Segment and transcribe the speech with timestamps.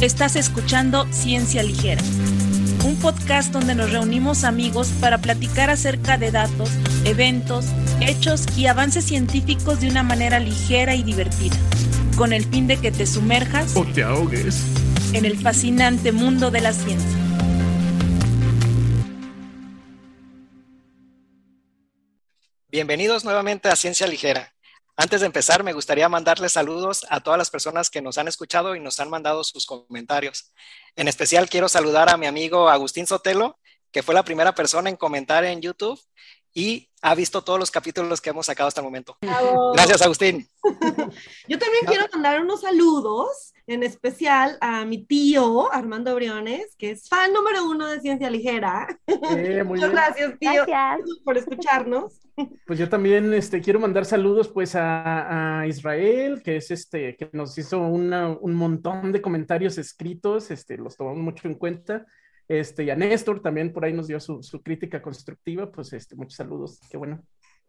[0.00, 2.02] Estás escuchando Ciencia Ligera,
[2.84, 6.68] un podcast donde nos reunimos amigos para platicar acerca de datos,
[7.06, 7.64] eventos,
[8.02, 11.56] hechos y avances científicos de una manera ligera y divertida,
[12.18, 14.60] con el fin de que te sumerjas o te ahogues
[15.14, 17.18] en el fascinante mundo de la ciencia.
[22.70, 24.55] Bienvenidos nuevamente a Ciencia Ligera.
[24.98, 28.74] Antes de empezar, me gustaría mandarles saludos a todas las personas que nos han escuchado
[28.74, 30.54] y nos han mandado sus comentarios.
[30.96, 33.58] En especial quiero saludar a mi amigo Agustín Sotelo,
[33.92, 36.00] que fue la primera persona en comentar en YouTube
[36.56, 39.16] y ha visto todos los capítulos que hemos sacado hasta el momento.
[39.74, 40.48] Gracias, Agustín.
[41.48, 47.08] Yo también quiero mandar unos saludos, en especial a mi tío Armando Briones, que es
[47.10, 48.88] fan número uno de Ciencia Ligera.
[49.06, 49.92] Eh, muy Muchas bien.
[49.92, 51.00] gracias, tío, Gracias.
[51.24, 52.20] por escucharnos.
[52.66, 57.28] Pues yo también este, quiero mandar saludos pues a, a Israel, que es este, que
[57.32, 62.06] nos hizo una- un montón de comentarios escritos, este, los tomamos mucho en cuenta.
[62.48, 66.14] Este, y a Néstor también por ahí nos dio su, su crítica constructiva, pues este,
[66.14, 67.22] muchos saludos, qué bueno.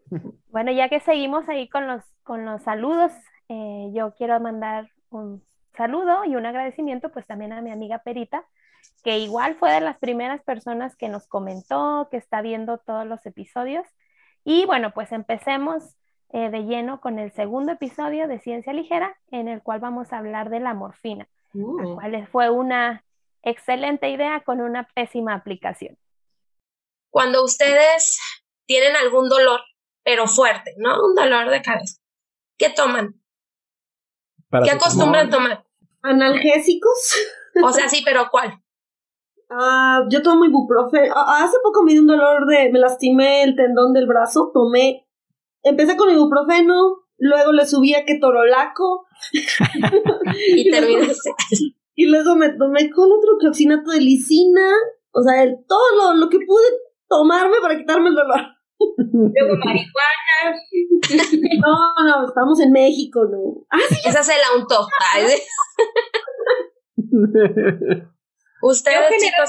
[0.50, 3.12] Bueno, ya que seguimos ahí con los, con los saludos,
[3.50, 5.44] eh, yo quiero mandar un
[5.76, 8.46] saludo y un agradecimiento pues también a mi amiga Perita,
[9.04, 13.26] que igual fue de las primeras personas que nos comentó, que está viendo todos los
[13.26, 13.86] episodios.
[14.44, 15.98] Y bueno, pues empecemos
[16.30, 20.18] eh, de lleno con el segundo episodio de Ciencia Ligera, en el cual vamos a
[20.18, 23.04] hablar de la morfina, la Uh, cual fue una
[23.44, 25.98] excelente idea con una pésima aplicación.
[27.10, 28.20] cuando ustedes
[28.68, 29.62] tienen algún dolor,
[30.04, 31.04] pero fuerte, ¿no?
[31.04, 32.00] Un dolor de cabeza.
[32.58, 33.16] ¿Qué toman?
[34.64, 35.66] ¿Qué acostumbran tomar?
[36.04, 37.16] Analgésicos.
[37.64, 38.62] O sea, sí, pero ¿cuál?
[39.50, 41.14] Ah, yo tomo ibuprofeno.
[41.16, 42.70] Ah, hace poco me dio un dolor de.
[42.72, 44.52] Me lastimé el tendón del brazo.
[44.54, 45.08] Tomé.
[45.64, 47.06] Empecé con ibuprofeno.
[47.18, 49.08] Luego le subí a ketorolaco.
[50.50, 51.32] Y terminaste.
[52.00, 54.72] Y luego me tomé con otro cloxinato de lisina.
[55.12, 56.64] O sea, el- todo lo, lo que pude
[57.10, 58.40] tomarme para quitarme el dolor.
[58.80, 60.62] Luego marihuana.
[61.60, 63.66] No, no, estamos en México, no.
[63.72, 64.86] Ah, sí, Esa se la untó.
[68.62, 69.48] Ustedes, Yo general-.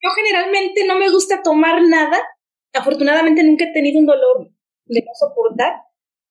[0.00, 2.18] Yo generalmente no me gusta tomar nada.
[2.72, 4.48] Afortunadamente nunca he tenido un dolor
[4.86, 5.72] de no soportar,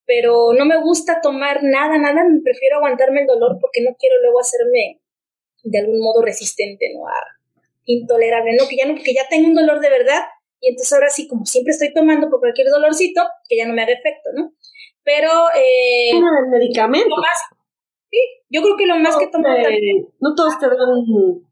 [0.06, 2.24] pero no me gusta tomar nada, nada.
[2.44, 5.02] Prefiero aguantarme el dolor porque no quiero luego hacerme
[5.64, 7.08] de algún modo resistente, ¿no?
[7.08, 7.14] A
[7.86, 8.68] intolerable, ¿no?
[8.68, 10.24] Que ya no, que ya tengo un dolor de verdad
[10.60, 13.84] y entonces ahora sí, como siempre estoy tomando por cualquier dolorcito, que ya no me
[13.84, 14.54] haga efecto, ¿no?
[15.04, 17.08] Pero eh, el medicamento.
[17.10, 17.38] lo más,
[18.12, 18.18] sí,
[18.50, 21.46] yo creo que lo más que tomo Eh, también no todos te dan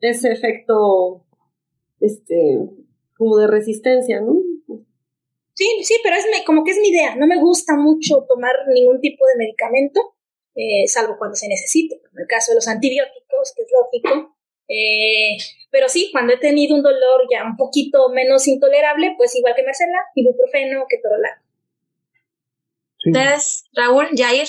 [0.00, 1.24] ese efecto,
[2.00, 2.58] este,
[3.16, 4.36] como de resistencia, ¿no?
[5.54, 7.14] Sí, sí, pero es mi- como que es mi idea.
[7.14, 10.00] No me gusta mucho tomar ningún tipo de medicamento,
[10.54, 11.96] eh, salvo cuando se necesite.
[12.12, 14.36] En el caso de los antibióticos, que es lógico.
[14.68, 15.36] Eh,
[15.70, 19.64] pero sí, cuando he tenido un dolor ya un poquito menos intolerable, pues igual que
[19.64, 21.42] Marcela, ibuprofeno, ketorolaco.
[22.98, 23.10] Sí.
[23.10, 24.46] Ustedes, Raúl, Jair.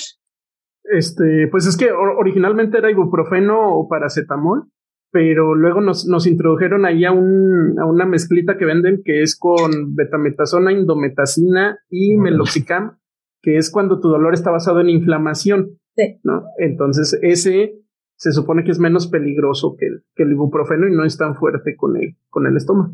[0.85, 4.65] Este, pues es que or- originalmente era ibuprofeno o paracetamol,
[5.11, 9.37] pero luego nos, nos introdujeron ahí a, un, a una mezclita que venden que es
[9.37, 12.99] con betametasona, indometacina y meloxicam,
[13.41, 16.19] que es cuando tu dolor está basado en inflamación, Sí.
[16.23, 16.43] ¿no?
[16.57, 17.79] Entonces ese
[18.15, 21.35] se supone que es menos peligroso que el, que el ibuprofeno y no es tan
[21.35, 22.93] fuerte con el, con el estómago.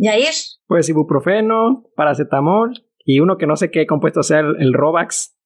[0.00, 0.34] Jair.
[0.66, 2.72] Pues ibuprofeno, paracetamol
[3.04, 5.36] y uno que no sé qué compuesto sea el, el Robax.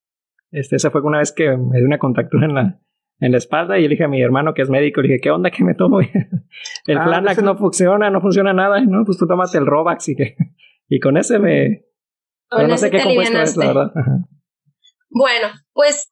[0.50, 2.80] Este, esa fue una vez que me dio una contractura en la,
[3.20, 5.30] en la espalda y le dije a mi hermano que es médico, le dije, ¿qué
[5.30, 6.00] onda que me tomo?
[6.86, 10.16] el Ah, Flanax no funciona, no funciona nada, no, pues tú tómate el Robax y
[10.16, 10.36] que,
[10.88, 11.86] y con ese me,
[12.50, 13.92] pero no sé qué compuesto es, la verdad.
[13.94, 14.28] Ajá.
[15.14, 16.10] Bueno, pues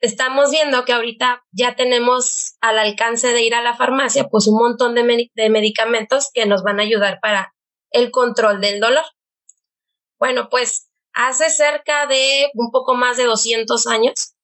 [0.00, 4.58] estamos viendo que ahorita ya tenemos al alcance de ir a la farmacia, pues un
[4.58, 7.54] montón de, medi- de medicamentos que nos van a ayudar para
[7.90, 9.04] el control del dolor.
[10.18, 14.34] Bueno, pues hace cerca de un poco más de 200 años,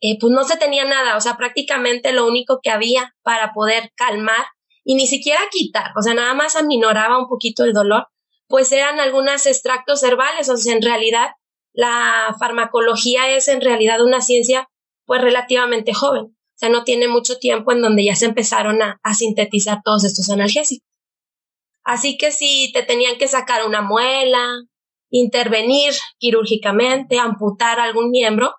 [0.00, 3.92] eh, pues no se tenía nada, o sea, prácticamente lo único que había para poder
[3.96, 4.46] calmar
[4.84, 8.08] y ni siquiera quitar, o sea, nada más aminoraba un poquito el dolor,
[8.48, 11.30] pues eran algunos extractos herbales, o sea, en realidad
[11.72, 14.68] la farmacología es en realidad una ciencia
[15.04, 19.00] pues relativamente joven, o sea, no tiene mucho tiempo en donde ya se empezaron a,
[19.02, 20.86] a sintetizar todos estos analgésicos.
[21.84, 24.62] Así que si te tenían que sacar una muela,
[25.10, 28.54] intervenir quirúrgicamente, amputar algún miembro,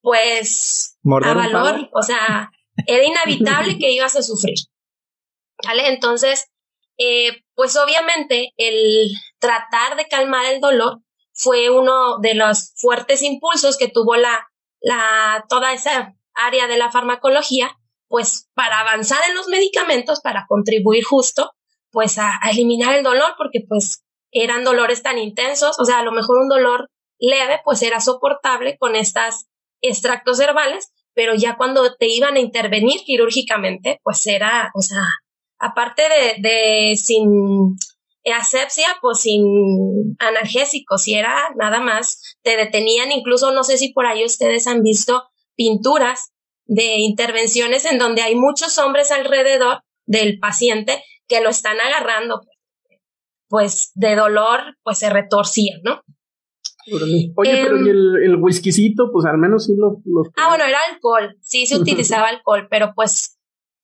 [0.00, 2.50] pues Morder a valor, o sea,
[2.86, 4.58] era inevitable que ibas a sufrir.
[5.66, 5.88] ¿Vale?
[5.88, 6.46] Entonces,
[6.98, 11.00] eh, pues obviamente el tratar de calmar el dolor
[11.38, 14.50] fue uno de los fuertes impulsos que tuvo la,
[14.80, 21.04] la, toda esa área de la farmacología, pues para avanzar en los medicamentos, para contribuir
[21.04, 21.52] justo,
[21.92, 26.10] pues a, eliminar el dolor, porque pues eran dolores tan intensos, o sea, a lo
[26.10, 26.90] mejor un dolor
[27.20, 29.46] leve, pues era soportable con estas
[29.80, 35.06] extractos herbales, pero ya cuando te iban a intervenir quirúrgicamente, pues era, o sea,
[35.60, 37.76] aparte de, de sin
[38.32, 44.06] asepsia, pues sin analgésicos, si era nada más, te detenían, incluso no sé si por
[44.06, 45.24] ahí ustedes han visto
[45.56, 46.32] pinturas
[46.66, 52.40] de intervenciones en donde hay muchos hombres alrededor del paciente que lo están agarrando,
[53.48, 56.02] pues de dolor, pues se retorcía, ¿no?
[56.90, 59.10] Oye, pero ¿y em, el, el whiskycito?
[59.12, 60.00] Pues al menos sí lo,
[60.36, 63.37] Ah, bueno, era alcohol, sí se utilizaba alcohol, pero pues,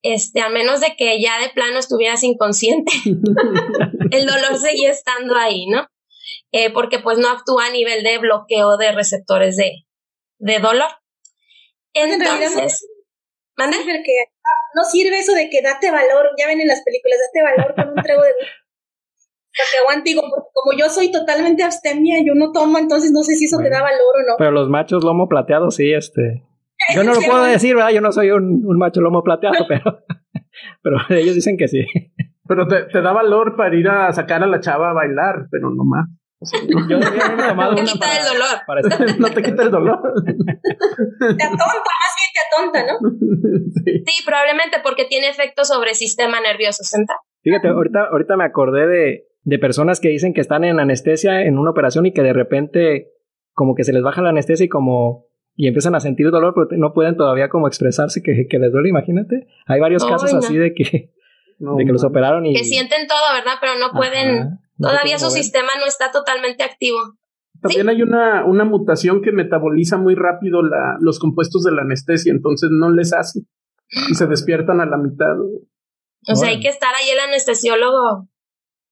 [0.04, 2.92] este, a menos de que ya de plano estuvieras inconsciente,
[4.10, 5.88] el dolor seguía estando ahí, ¿no?
[6.52, 9.86] Eh, porque pues no actúa a nivel de bloqueo de receptores de,
[10.38, 10.90] de dolor.
[11.94, 12.86] Entonces,
[13.56, 13.78] ¿mande?
[13.78, 14.24] Que
[14.74, 17.88] no sirve eso de que date valor, ya ven en las películas, date valor con
[17.96, 18.32] un trago de
[19.56, 23.22] para que aguante, digo, porque como yo soy totalmente abstemia, yo no tomo, entonces no
[23.22, 24.34] sé si eso te da valor o no.
[24.36, 26.42] Pero los machos lomo plateado, sí, este.
[26.94, 27.90] Yo no lo puedo decir, ¿verdad?
[27.90, 30.00] Yo no soy un, un macho lomo plateado, pero,
[30.82, 31.84] pero ellos dicen que sí.
[32.46, 35.70] Pero te, te, da valor para ir a sacar a la chava a bailar, pero
[35.70, 36.08] no más.
[36.88, 39.18] yo no te quita el dolor.
[39.18, 39.98] no te quita el dolor.
[40.02, 43.10] te atonta, más bien te atonta, ¿no?
[43.82, 44.02] Sí.
[44.06, 44.24] sí.
[44.26, 47.18] probablemente porque tiene efecto sobre el sistema nervioso central.
[47.42, 51.58] Fíjate, ahorita, ahorita me acordé de, de personas que dicen que están en anestesia en
[51.58, 53.08] una operación y que de repente
[53.54, 56.80] como que se les baja la anestesia y como y empiezan a sentir dolor, pero
[56.80, 59.46] no pueden todavía como expresarse que, que les duele, imagínate.
[59.66, 61.12] Hay varios casos así de que,
[61.58, 62.54] de que los operaron y...
[62.54, 63.54] Que sienten todo, ¿verdad?
[63.60, 66.98] Pero no pueden, todavía su sistema no está totalmente activo.
[67.60, 72.32] También hay una, una mutación que metaboliza muy rápido la, los compuestos de la anestesia,
[72.32, 73.40] entonces no les hace
[74.10, 75.36] y se despiertan a la mitad.
[76.26, 78.28] O sea, hay que estar ahí el anestesiólogo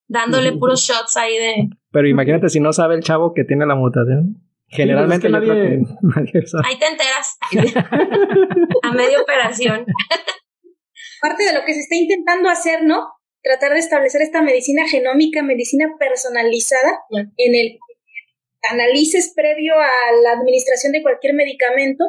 [0.06, 1.70] dándole puros shots ahí de...
[1.90, 4.42] Pero imagínate si no sabe el chavo que tiene la mutación.
[4.72, 5.50] Generalmente nadie,
[6.64, 7.38] Ahí te enteras.
[8.82, 9.84] a media operación.
[11.20, 13.06] Parte de lo que se está intentando hacer, ¿no?
[13.42, 17.00] Tratar de establecer esta medicina genómica, medicina personalizada,
[17.36, 17.78] en el
[18.70, 22.04] analices previo a la administración de cualquier medicamento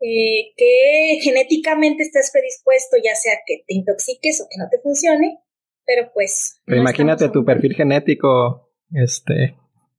[0.00, 5.40] eh, que genéticamente estés predispuesto, ya sea que te intoxiques o que no te funcione,
[5.84, 6.60] pero pues...
[6.64, 9.56] Pero imagínate tu perfil genético, este,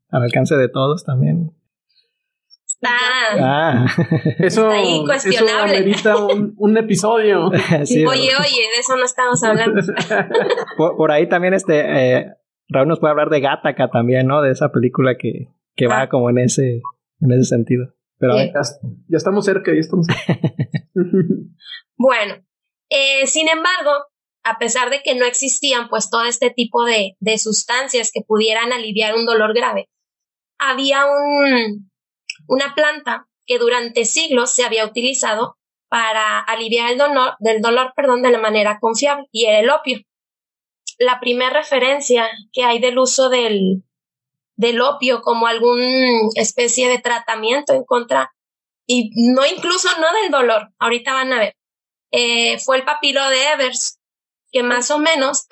[0.10, 1.52] al alcance de todos también.
[2.82, 3.86] Ah, ah.
[4.40, 5.92] eso, ahí cuestionable.
[5.92, 7.48] eso un, un episodio.
[7.50, 9.82] oye, oye, de eso no estamos hablando.
[10.98, 12.34] por, ahí también este eh,
[12.70, 14.42] Raúl nos puede hablar de Gataca también, ¿no?
[14.42, 16.10] De esa película que, que va ah.
[16.10, 16.82] como en ese,
[17.20, 17.94] en ese sentido.
[18.18, 18.52] Pero ya,
[19.08, 20.06] ya, estamos cerca, ya estamos
[21.98, 22.36] bueno,
[22.90, 23.92] eh, sin embargo,
[24.44, 28.74] a pesar de que no existían pues todo este tipo de, de sustancias que pudieran
[28.74, 29.90] aliviar un dolor grave,
[30.60, 31.89] había un,
[32.50, 35.58] una planta que durante siglos se había utilizado
[35.88, 40.00] para aliviar el dolor, del dolor perdón, de la manera confiable, y era el opio.
[40.98, 43.84] La primera referencia que hay del uso del,
[44.56, 48.32] del opio como alguna especie de tratamiento en contra,
[48.86, 51.56] y no incluso no del dolor, ahorita van a ver,
[52.12, 54.00] eh, fue el papiro de Evers,
[54.52, 55.46] que más o menos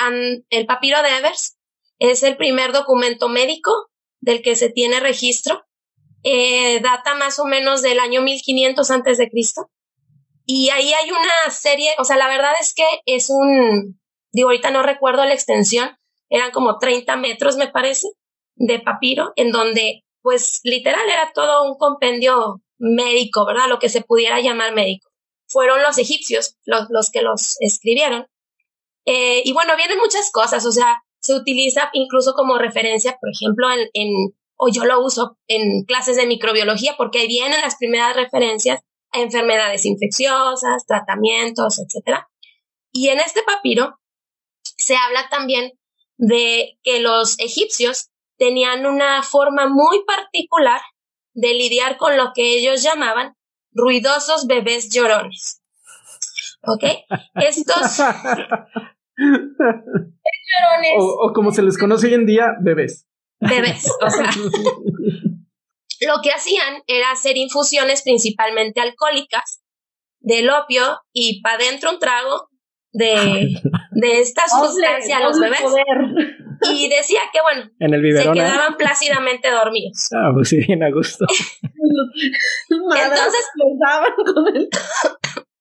[0.49, 1.57] el papiro de Evers
[1.99, 3.71] es el primer documento médico
[4.21, 5.66] del que se tiene registro.
[6.23, 9.69] Eh, data más o menos del año 1500 antes de Cristo.
[10.45, 13.99] Y ahí hay una serie, o sea, la verdad es que es un,
[14.31, 15.97] digo, ahorita no recuerdo la extensión,
[16.29, 18.07] eran como 30 metros, me parece,
[18.55, 23.67] de papiro, en donde, pues, literal era todo un compendio médico, ¿verdad?
[23.67, 25.09] Lo que se pudiera llamar médico.
[25.47, 28.27] Fueron los egipcios los, los que los escribieron.
[29.05, 33.71] Eh, y bueno, vienen muchas cosas, o sea, se utiliza incluso como referencia, por ejemplo,
[33.71, 38.15] en, en, o yo lo uso en clases de microbiología, porque ahí vienen las primeras
[38.15, 42.19] referencias a enfermedades infecciosas, tratamientos, etc.
[42.91, 43.99] Y en este papiro
[44.77, 45.71] se habla también
[46.17, 50.81] de que los egipcios tenían una forma muy particular
[51.33, 53.35] de lidiar con lo que ellos llamaban
[53.71, 55.61] ruidosos bebés llorones.
[56.63, 56.83] ¿Ok?
[57.35, 57.99] Estos
[60.97, 63.07] o, como se les conoce hoy en día, bebés.
[63.39, 64.31] Bebés, o sea.
[66.01, 69.61] lo que hacían era hacer infusiones principalmente alcohólicas
[70.19, 72.49] del opio y para adentro un trago
[72.91, 73.53] de,
[73.91, 75.61] de esta sustancia a los bebés.
[76.73, 80.07] Y decía que, bueno, se quedaban plácidamente dormidos.
[80.15, 81.25] Ah, pues sí, bien a gusto.
[82.69, 83.45] Entonces,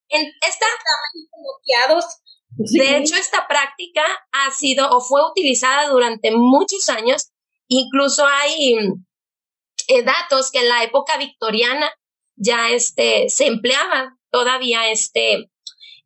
[0.08, 0.66] En esta,
[2.56, 4.02] de hecho, esta práctica
[4.32, 7.30] ha sido o fue utilizada durante muchos años.
[7.68, 8.76] Incluso hay
[9.88, 11.90] eh, datos que en la época victoriana
[12.36, 15.50] ya este, se empleaba todavía este,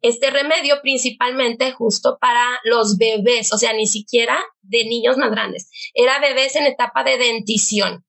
[0.03, 5.71] este remedio principalmente justo para los bebés, o sea, ni siquiera de niños más grandes.
[5.95, 8.05] Era bebés en etapa de dentición,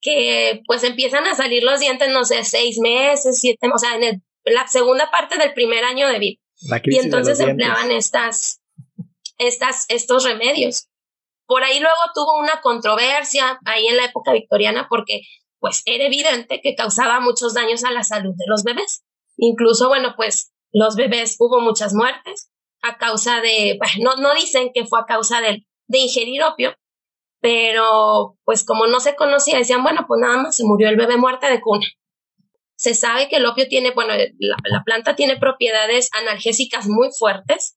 [0.00, 4.22] que pues empiezan a salir los dientes, no sé, seis meses, siete, o sea, en
[4.44, 6.40] la segunda parte del primer año de vida.
[6.84, 8.60] Y entonces empleaban estas,
[9.38, 10.89] estas, estos remedios.
[11.50, 15.22] Por ahí luego tuvo una controversia ahí en la época victoriana porque
[15.58, 19.02] pues era evidente que causaba muchos daños a la salud de los bebés.
[19.36, 22.52] Incluso, bueno, pues los bebés hubo muchas muertes
[22.82, 26.76] a causa de, bueno, no, dicen que fue a causa de, de ingerir opio,
[27.40, 31.16] pero pues como no se conocía, decían, bueno, pues nada más se murió el bebé
[31.16, 31.84] muerte de cuna.
[32.76, 37.76] Se sabe que el opio tiene, bueno, la, la planta tiene propiedades analgésicas muy fuertes.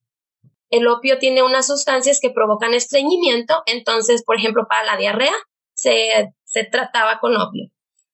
[0.74, 5.32] El opio tiene unas sustancias que provocan estreñimiento, entonces, por ejemplo, para la diarrea
[5.72, 7.70] se, se trataba con opio.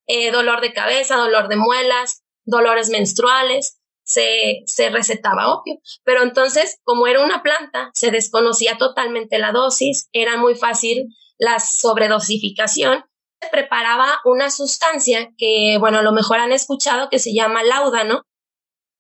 [0.07, 5.77] Eh, dolor de cabeza, dolor de muelas, dolores menstruales, se, se recetaba opio.
[6.05, 11.07] Pero entonces, como era una planta, se desconocía totalmente la dosis, era muy fácil
[11.39, 13.07] la sobredosificación.
[13.41, 18.27] Se preparaba una sustancia que, bueno, a lo mejor han escuchado que se llama láudano,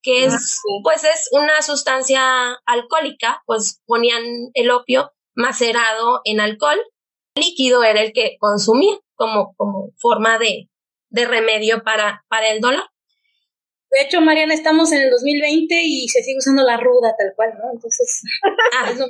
[0.02, 2.22] que es, ah, pues es una sustancia
[2.66, 4.22] alcohólica, pues ponían
[4.54, 6.78] el opio macerado en alcohol,
[7.34, 10.68] el líquido era el que consumía como, como forma de,
[11.10, 12.84] de remedio para, para el dolor.
[13.90, 17.54] De hecho, Mariana, estamos en el 2020 y se sigue usando la ruda tal cual,
[17.58, 17.72] ¿no?
[17.72, 18.22] Entonces,
[18.76, 18.92] ah.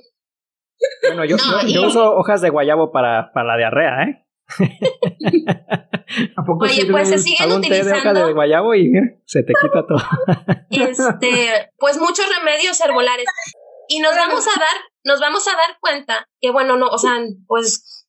[1.03, 1.37] Bueno, yo,
[1.69, 4.27] yo, uso hojas de guayabo para, para la diarrea, ¿eh?
[6.37, 7.95] ¿A poco Oye, pues se siguen utilizando.
[7.95, 8.93] De hoja de guayabo y
[9.25, 9.99] se te quita todo.
[10.71, 13.27] Este, pues muchos remedios herbolares.
[13.89, 17.19] Y nos vamos a dar, nos vamos a dar cuenta que, bueno, no, o sea,
[17.47, 18.07] pues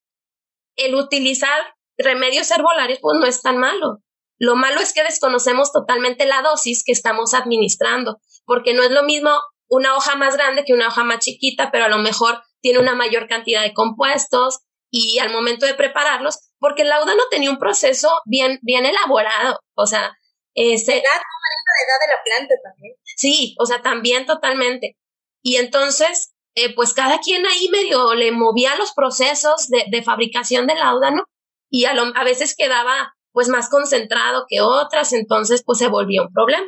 [0.75, 4.03] el utilizar remedios herbolares, pues no es tan malo.
[4.37, 9.03] Lo malo es que desconocemos totalmente la dosis que estamos administrando, porque no es lo
[9.03, 9.31] mismo
[9.69, 12.95] una hoja más grande que una hoja más chiquita, pero a lo mejor tiene una
[12.95, 14.59] mayor cantidad de compuestos
[14.91, 19.59] y al momento de prepararlos, porque el lauda no tenía un proceso bien, bien elaborado,
[19.75, 20.15] o sea,
[20.53, 20.91] ese...
[20.91, 22.95] La edad, la edad de la planta también.
[23.03, 24.97] Sí, o sea, también totalmente.
[25.41, 30.67] Y entonces, eh, pues cada quien ahí medio le movía los procesos de, de fabricación
[30.67, 31.23] del láudano
[31.69, 36.33] y a, a veces quedaba pues más concentrado que otras, entonces pues se volvió un
[36.33, 36.67] problema.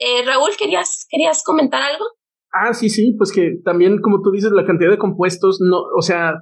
[0.00, 2.04] Eh, Raúl, ¿querías, ¿querías comentar algo?
[2.52, 6.02] Ah, sí, sí, pues que también, como tú dices, la cantidad de compuestos, no, o
[6.02, 6.32] sea,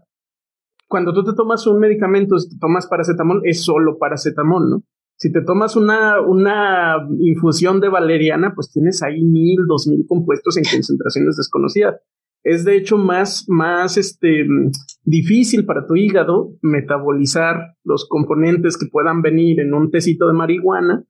[0.89, 4.83] cuando tú te tomas un medicamento, si te tomas paracetamol, es solo paracetamol, ¿no?
[5.17, 10.57] Si te tomas una, una infusión de valeriana, pues tienes ahí mil, dos mil compuestos
[10.57, 11.97] en concentraciones desconocidas
[12.45, 14.47] es de hecho más, más este,
[15.05, 21.05] difícil para tu hígado metabolizar los componentes que puedan venir en un tecito de marihuana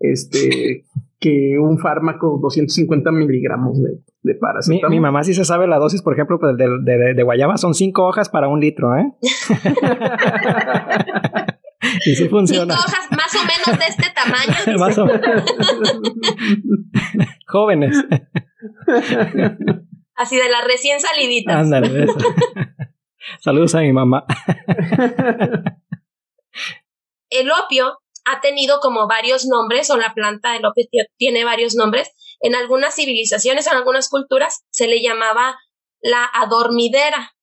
[0.00, 0.84] este,
[1.22, 3.90] que un fármaco 250 miligramos de,
[4.22, 4.90] de paracetamol.
[4.90, 7.74] Mi, mamá sí se sabe la dosis, por ejemplo, pues, de, de, de, guayaba son
[7.74, 9.12] cinco hojas para un litro, ¿eh?
[12.04, 12.74] y sí funciona.
[12.74, 14.52] Cinco hojas más o menos de este tamaño.
[14.80, 15.44] más o menos.
[17.46, 18.04] Jóvenes.
[20.16, 21.54] Así de las recién saliditas.
[21.54, 22.06] Ándale.
[23.38, 24.24] Saludos a mi mamá.
[27.30, 30.84] El opio ha tenido como varios nombres, o la planta del opio
[31.16, 32.10] tiene varios nombres.
[32.40, 35.58] En algunas civilizaciones, en algunas culturas, se le llamaba
[36.00, 37.34] la adormidera,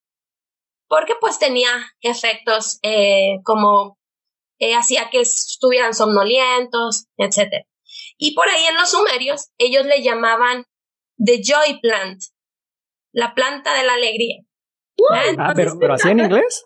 [0.88, 1.70] porque pues tenía
[2.02, 3.98] efectos eh, como
[4.60, 7.66] eh, hacía que estuvieran somnolientos, etc.
[8.18, 10.66] Y por ahí en los sumerios, ellos le llamaban
[11.18, 12.22] the joy plant,
[13.14, 14.42] la planta de la alegría.
[15.38, 16.66] ah, pero, pero así en inglés.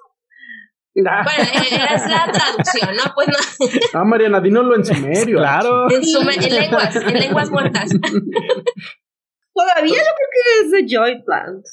[0.95, 3.03] Bueno, eh, es la traducción, ¿no?
[3.15, 3.35] Pues no.
[3.93, 5.37] Ah, Mariana, dínoslo en sumerio.
[5.37, 5.89] Claro.
[5.89, 7.89] En, en lenguas, en lenguas muertas.
[9.55, 11.63] Todavía yo creo que es de Joy Plant.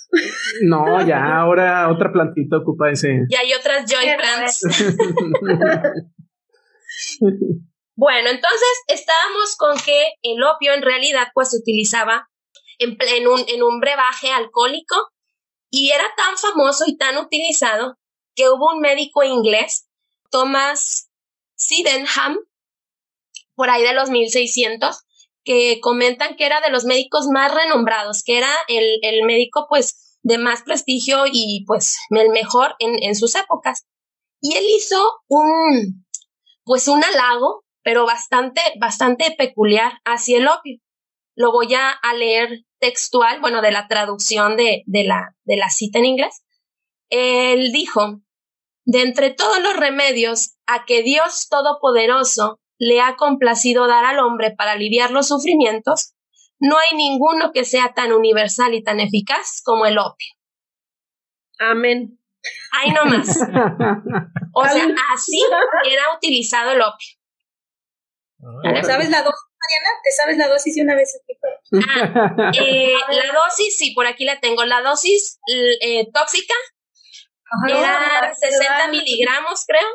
[0.62, 3.24] No, ya ahora otra plantita ocupa ese.
[3.28, 4.60] Y hay otras Joy Plants.
[7.94, 12.28] bueno, entonces estábamos con que el opio en realidad pues se utilizaba
[12.78, 14.96] en, un, en un brebaje alcohólico
[15.70, 17.96] y era tan famoso y tan utilizado
[18.40, 19.86] que hubo un médico inglés,
[20.30, 21.10] Thomas
[21.56, 22.38] Sydenham,
[23.54, 25.04] por ahí de los 1600,
[25.44, 30.18] que comentan que era de los médicos más renombrados, que era el, el médico pues
[30.22, 33.86] de más prestigio y pues el mejor en, en sus épocas.
[34.40, 36.06] Y él hizo un,
[36.64, 40.80] pues un halago, pero bastante, bastante peculiar hacia el opio
[41.36, 45.98] lo voy a, leer textual, bueno, de la traducción de, de, la, de la cita
[45.98, 46.42] en inglés.
[47.08, 48.20] Él dijo,
[48.90, 54.50] de entre todos los remedios a que Dios Todopoderoso le ha complacido dar al hombre
[54.50, 56.14] para aliviar los sufrimientos,
[56.58, 60.34] no hay ninguno que sea tan universal y tan eficaz como el opio.
[61.60, 62.18] Amén.
[62.72, 63.28] Ahí nomás.
[64.52, 65.40] O sea, así
[65.88, 67.08] era utilizado el opio.
[68.64, 69.90] Ah, ¿Sabes la dosis, Mariana?
[70.02, 71.20] ¿Te sabes la dosis de una vez?
[71.88, 74.64] Ah, eh, la dosis, sí, por aquí la tengo.
[74.64, 75.38] La dosis
[75.80, 76.54] eh, tóxica
[77.68, 79.88] era 60 miligramos, creo.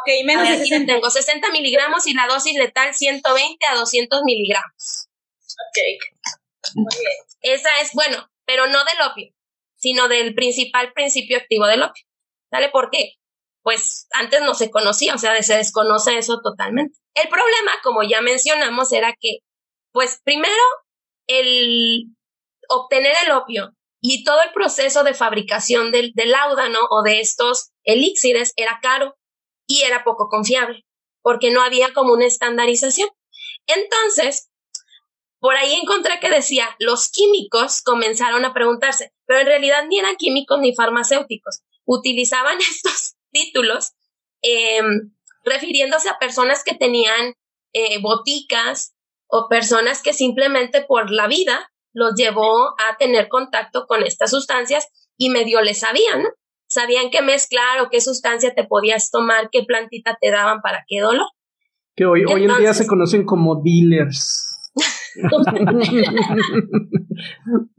[0.00, 0.92] Ok, menos de 60.
[0.92, 5.08] Tengo 60 miligramos y la dosis letal 120 a 200 miligramos.
[5.38, 6.74] Ok.
[6.74, 7.56] Muy bien.
[7.56, 9.32] Esa es, bueno, pero no del opio,
[9.76, 12.04] sino del principal principio activo del opio.
[12.50, 12.68] ¿Sale?
[12.68, 13.14] ¿Por qué?
[13.62, 16.98] Pues antes no se conocía, o sea, se desconoce eso totalmente.
[17.14, 19.38] El problema, como ya mencionamos, era que,
[19.92, 20.62] pues primero,
[21.26, 22.06] el
[22.68, 27.70] obtener el opio y todo el proceso de fabricación del, del láudano o de estos
[27.84, 29.16] elixires era caro
[29.66, 30.84] y era poco confiable,
[31.22, 33.08] porque no había como una estandarización.
[33.66, 34.50] Entonces,
[35.38, 40.16] por ahí encontré que decía, los químicos comenzaron a preguntarse, pero en realidad ni eran
[40.16, 43.92] químicos ni farmacéuticos, utilizaban estos títulos
[44.42, 45.12] em,
[45.44, 47.34] refiriéndose a personas que tenían
[47.72, 48.94] eh, boticas
[49.28, 54.88] o personas que simplemente por la vida los llevó a tener contacto con estas sustancias
[55.16, 56.28] y medio le sabían, ¿no?
[56.70, 61.00] sabían qué mezclar o qué sustancia te podías tomar, qué plantita te daban para qué
[61.00, 61.26] dolor.
[61.96, 64.46] Que hoy, hoy en día se conocen como dealers.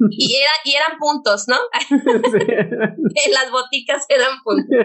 [0.10, 1.56] y, era, y eran puntos, ¿no?
[1.90, 4.78] en las boticas eran puntos.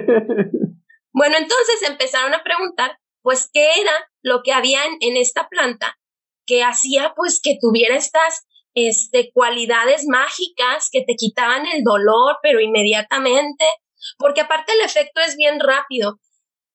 [1.12, 3.92] Bueno, entonces empezaron a preguntar, pues, ¿qué era
[4.23, 5.99] lo que había en, en esta planta
[6.47, 8.45] que hacía, pues, que tuviera estas
[8.76, 13.65] este, cualidades mágicas que te quitaban el dolor, pero inmediatamente,
[14.19, 16.21] porque aparte el efecto es bien rápido.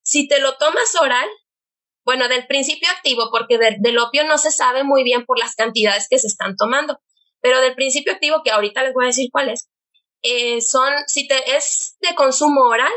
[0.03, 1.29] Si te lo tomas oral,
[2.03, 6.07] bueno, del principio activo, porque del opio no se sabe muy bien por las cantidades
[6.09, 6.99] que se están tomando,
[7.39, 9.69] pero del principio activo, que ahorita les voy a decir cuál es,
[10.23, 12.91] eh, son, si te es de consumo oral,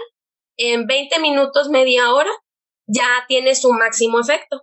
[0.57, 2.31] en 20 minutos, media hora,
[2.87, 4.63] ya tiene su máximo efecto.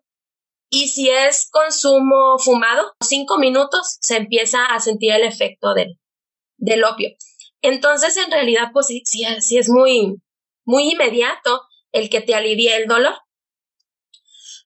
[0.73, 5.99] Y si es consumo fumado, cinco minutos se empieza a sentir el efecto del,
[6.57, 7.09] del opio.
[7.61, 10.15] Entonces, en realidad, pues sí, sí, es muy,
[10.63, 13.15] muy inmediato el que te alivie el dolor.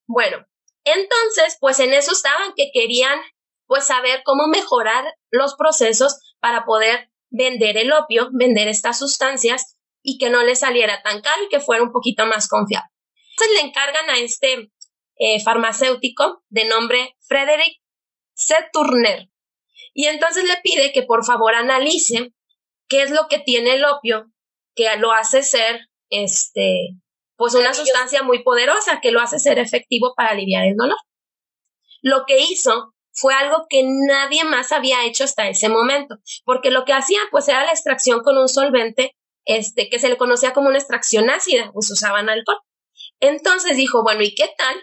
[0.06, 0.46] Bueno,
[0.84, 3.20] entonces, pues en eso estaban que querían
[3.66, 10.20] pues saber cómo mejorar los procesos para poder vender el opio, vender estas sustancias y
[10.20, 12.92] que no le saliera tan caro y que fuera un poquito más confiable.
[13.32, 14.72] Entonces le encargan a este
[15.18, 17.82] eh, farmacéutico de nombre Frederick
[18.34, 18.56] C.
[18.74, 19.30] Turner
[19.94, 22.34] y entonces le pide que por favor analice
[22.88, 24.32] qué es lo que tiene el opio
[24.76, 26.90] que lo hace ser este
[27.38, 30.98] pues una sustancia muy poderosa que lo hace ser efectivo para aliviar el dolor.
[32.02, 36.86] Lo que hizo fue algo que nadie más había hecho hasta ese momento, porque lo
[36.86, 40.70] que hacía pues era la extracción con un solvente este que se le conocía como
[40.70, 42.60] una extracción ácida, pues usaban alcohol.
[43.20, 44.76] Entonces dijo, bueno, ¿y qué tal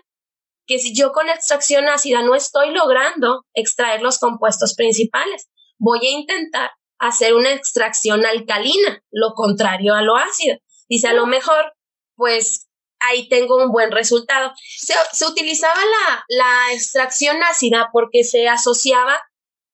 [0.73, 5.51] que si yo con extracción ácida no estoy logrando extraer los compuestos principales?
[5.79, 10.57] Voy a intentar hacer una extracción alcalina, lo contrario a lo ácido.
[10.89, 11.75] Dice, a lo mejor
[12.17, 12.69] pues
[13.01, 14.53] ahí tengo un buen resultado.
[14.79, 19.15] Se, utilizaba la, la, extracción ácida porque se asociaba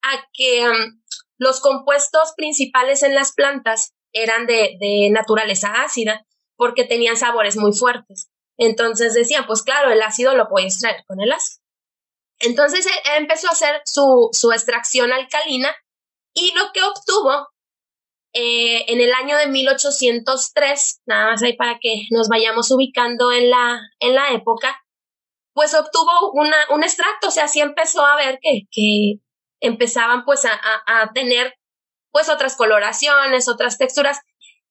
[0.02, 1.02] a que um,
[1.36, 7.72] los compuestos principales en las plantas eran de, de, naturaleza ácida porque tenían sabores muy
[7.72, 8.27] fuertes.
[8.58, 11.62] Entonces decían, pues claro, el ácido lo puedo extraer con el ácido.
[12.40, 15.74] Entonces empezó a hacer su, su extracción alcalina
[16.34, 17.48] y lo que obtuvo
[18.32, 23.50] eh, en el año de 1803, nada más ahí para que nos vayamos ubicando en
[23.50, 24.80] la, en la época,
[25.54, 29.14] pues obtuvo una, un extracto, o sea, sí empezó a ver que, que
[29.60, 31.54] empezaban pues a, a, tener
[32.12, 34.20] pues otras coloraciones, otras texturas,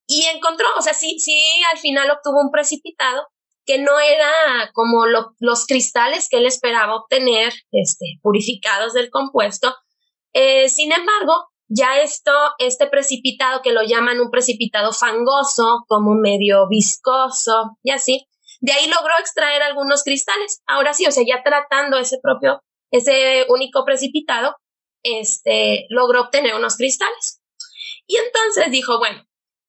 [0.08, 1.38] y encontró, o sea, sí, sí,
[1.74, 3.28] al final obtuvo un precipitado
[3.68, 9.76] que no era como los cristales que él esperaba obtener, este, purificados del compuesto.
[10.34, 16.68] Eh, sin embargo, ya esto, este precipitado que lo llaman un precipitado fangoso, como medio
[16.70, 18.26] viscoso y así,
[18.62, 20.62] de ahí logró extraer algunos cristales.
[20.66, 24.56] Ahora sí, o sea, ya tratando ese propio, ese único precipitado,
[25.04, 27.42] este, logró obtener unos cristales.
[28.08, 29.24] Y entonces dijo, bueno,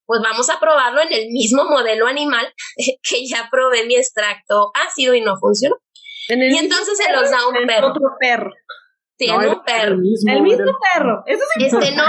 [0.09, 2.47] pues vamos a probarlo en el mismo modelo animal
[3.03, 5.77] que ya probé mi extracto ácido y no funcionó.
[6.31, 7.89] y entonces se los da un perro.
[7.89, 8.51] Otro perro.
[9.19, 9.93] Tiene No, un perro.
[9.95, 11.23] El mismo, El mismo perro.
[11.27, 11.65] Eso sí.
[11.67, 12.05] Este no,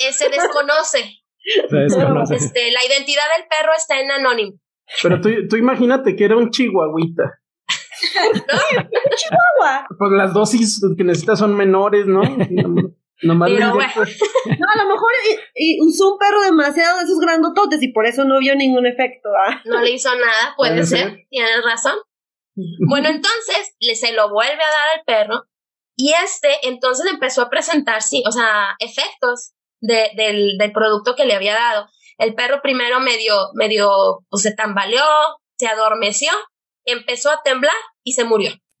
[0.00, 1.22] eh, se desconoce.
[1.68, 2.34] Se desconoce.
[2.34, 4.58] Este, la identidad del perro está en anónimo.
[5.00, 7.38] Pero tú, tú imagínate que era un chihuahuita.
[8.40, 9.86] Chihuahua.
[9.98, 12.22] Pues las dosis que necesitas son menores, ¿no?
[13.22, 13.92] No- Nomás Pero le bueno.
[13.92, 14.18] inyectas-
[14.58, 15.10] No, a lo mejor
[15.54, 18.86] y, y usó un perro demasiado de esos grandototes y por eso no vio ningún
[18.86, 19.28] efecto.
[19.46, 19.60] ¿ah?
[19.64, 21.26] No le hizo nada, puede ser, ser.
[21.28, 21.96] tienes razón.
[22.88, 25.44] Bueno, entonces le, se lo vuelve a dar al perro
[25.96, 31.24] y este entonces empezó a presentar, sí, o sea, efectos de- del, del producto que
[31.26, 31.86] le había dado.
[32.18, 35.04] El perro primero medio, medio, pues se tambaleó,
[35.58, 36.30] se adormeció,
[36.84, 38.50] empezó a temblar y se murió.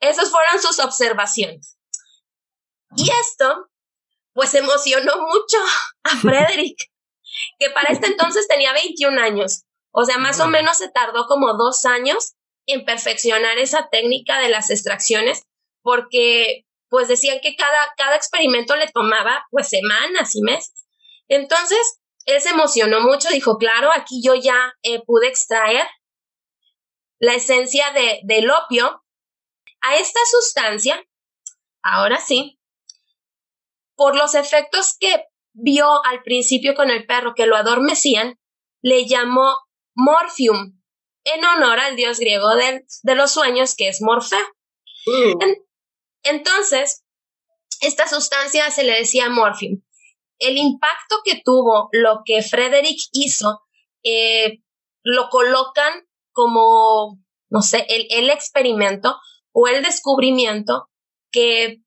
[0.00, 1.78] Esas fueron sus observaciones.
[2.96, 3.68] Y esto,
[4.32, 5.58] pues emocionó mucho
[6.04, 6.78] a Frederick,
[7.58, 9.64] que para este entonces tenía 21 años.
[9.90, 12.34] O sea, más o menos se tardó como dos años
[12.66, 15.42] en perfeccionar esa técnica de las extracciones,
[15.82, 20.86] porque pues decían que cada, cada experimento le tomaba pues semanas y meses.
[21.28, 25.86] Entonces, él se emocionó mucho, dijo, claro, aquí yo ya eh, pude extraer
[27.18, 29.02] la esencia de, del opio.
[29.88, 31.04] A esta sustancia,
[31.82, 32.58] ahora sí,
[33.94, 38.38] por los efectos que vio al principio con el perro que lo adormecían,
[38.82, 39.56] le llamó
[39.94, 40.80] Morphium,
[41.24, 44.46] en honor al dios griego de, de los sueños que es Morfeo.
[45.40, 45.56] En-
[46.24, 47.04] entonces,
[47.80, 49.82] esta sustancia se le decía Morphium.
[50.38, 53.62] El impacto que tuvo lo que Frederick hizo,
[54.02, 54.62] eh,
[55.02, 57.18] lo colocan como,
[57.48, 59.16] no sé, el, el experimento
[59.58, 60.90] o el descubrimiento
[61.32, 61.78] que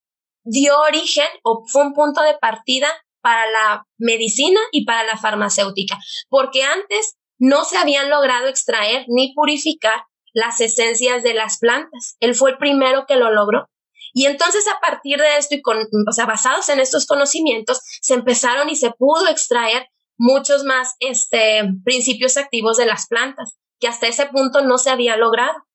[0.44, 2.88] dio origen o fue un punto de partida
[3.22, 9.36] para la medicina y para la farmacéutica, porque antes no se habían logrado extraer ni
[9.36, 10.02] purificar
[10.34, 12.16] las esencias de las plantas.
[12.20, 13.70] Él fue el primero que lo logró.
[14.14, 18.16] Y entonces a partir de esto y con, o sea, basados en estos conocimientos, se
[18.16, 19.86] empezaron y se pudo extraer
[20.18, 25.18] muchos más este, principios activos de las plantas, que hasta ese punto no se había
[25.18, 25.69] logrado.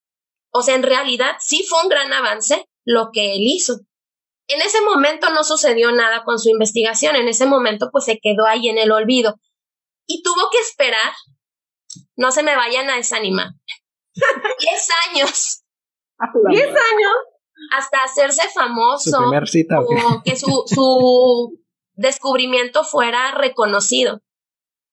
[0.54, 3.80] O sea, en realidad sí fue un gran avance lo que él hizo.
[4.46, 8.46] En ese momento no sucedió nada con su investigación, en ese momento pues se quedó
[8.46, 9.34] ahí en el olvido
[10.06, 11.12] y tuvo que esperar,
[12.16, 13.48] no se me vayan a desanimar,
[14.14, 15.64] 10 años
[16.50, 17.14] ¿Diez años?
[17.72, 19.80] hasta hacerse Su famoso primer cita.
[19.80, 21.58] ¿o o que su, su
[21.94, 24.20] descubrimiento fuera reconocido.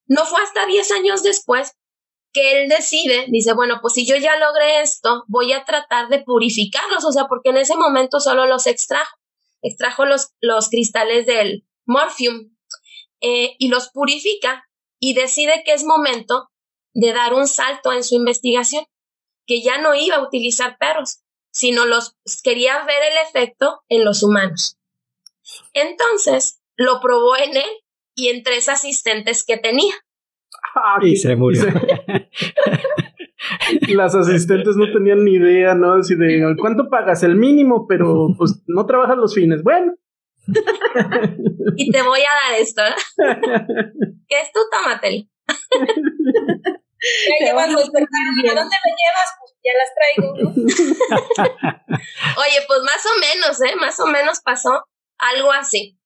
[0.08, 1.74] No fue hasta 10 años después
[2.34, 6.20] que él decide, dice, bueno, pues si yo ya logré esto, voy a tratar de
[6.24, 9.18] purificarlos, o sea, porque en ese momento solo los extrajo,
[9.62, 12.56] extrajo los, los cristales del morphium
[13.20, 14.68] eh, y los purifica
[15.00, 16.50] y decide que es momento
[16.94, 18.86] de dar un salto en su investigación,
[19.46, 24.24] que ya no iba a utilizar perros, sino los quería ver el efecto en los
[24.24, 24.78] humanos.
[25.74, 27.70] Entonces, lo probó en él
[28.16, 29.94] y en tres asistentes que tenía.
[30.76, 31.64] Ah, Y que- se murió.
[33.90, 35.94] Las asistentes no tenían ni idea, ¿no?
[35.94, 37.24] Así de, ¿cuánto pagas?
[37.24, 39.64] El mínimo, pero pues no trabajas los fines.
[39.64, 39.94] Bueno,
[41.76, 42.82] Y te voy a dar esto.
[42.84, 42.96] ¿eh?
[44.28, 45.30] ¿Qué es tu tomatel?
[47.40, 48.52] Ya llevas los perfumes.
[48.52, 49.30] ¿A dónde me llevas?
[49.40, 50.50] Pues ya las traigo, ¿no?
[52.42, 53.76] Oye, pues más o menos, ¿eh?
[53.80, 54.86] Más o menos pasó
[55.18, 55.98] algo así.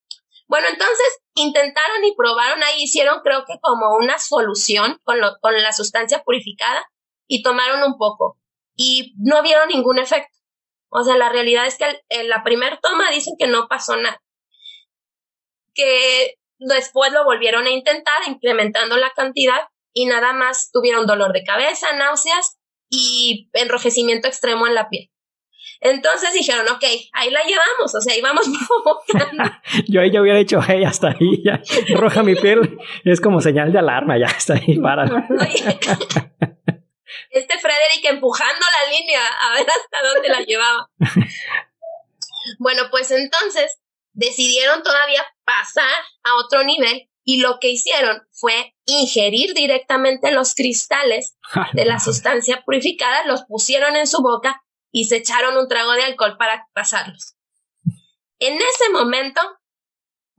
[0.48, 5.60] Bueno, entonces intentaron y probaron ahí, hicieron creo que como una solución con, lo, con
[5.60, 6.88] la sustancia purificada
[7.26, 8.38] y tomaron un poco
[8.76, 10.36] y no vieron ningún efecto.
[10.88, 14.22] O sea, la realidad es que en la primera toma dicen que no pasó nada.
[15.74, 21.44] Que después lo volvieron a intentar incrementando la cantidad y nada más tuvieron dolor de
[21.44, 25.10] cabeza, náuseas y enrojecimiento extremo en la piel.
[25.80, 29.44] Entonces dijeron, ok, ahí la llevamos, o sea, ahí vamos provocando.
[29.88, 31.62] Yo ahí ya hubiera dicho, hey, hasta ahí, ya.
[31.94, 32.78] Roja mi piel.
[33.04, 35.04] Es como señal de alarma, ya está ahí, para.
[37.30, 40.90] Este Frederick empujando la línea a ver hasta dónde la llevaba.
[42.58, 43.78] Bueno, pues entonces
[44.12, 51.36] decidieron todavía pasar a otro nivel y lo que hicieron fue ingerir directamente los cristales
[51.72, 54.62] de la sustancia purificada, los pusieron en su boca
[54.96, 57.36] y se echaron un trago de alcohol para pasarlos.
[58.38, 59.42] En ese momento